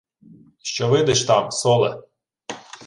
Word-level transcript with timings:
—Що 0.61 0.89
видиш 0.89 1.23
там, 1.23 1.51
соле? 1.51 2.03